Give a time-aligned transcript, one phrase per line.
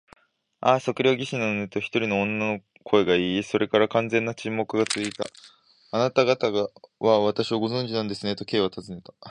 [0.61, 5.25] 「ああ、測量技師なのね」と、一人の女の声がいい、それから完全な沈黙がつづいた。
[5.95, 6.69] 「あなたがたは
[7.19, 9.13] 私をご存じなんですね？」と、Ｋ はたずねた。